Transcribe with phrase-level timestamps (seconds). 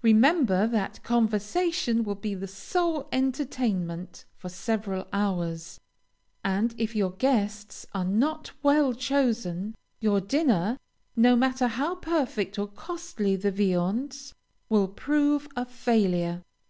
[0.00, 5.78] Remember that conversation will be the sole entertainment for several hours,
[6.42, 10.78] and if your guests are not well chosen, your dinner,
[11.16, 14.32] no matter how perfect or costly the viands,
[14.70, 16.42] will prove a failure.